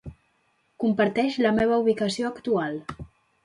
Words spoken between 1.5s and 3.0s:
meva ubicació actual.